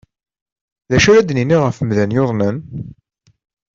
[0.89, 2.57] D acu ara d-nini ɣef umdan yuḍnen?